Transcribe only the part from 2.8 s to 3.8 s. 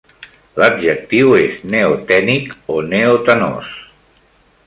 "neotenós".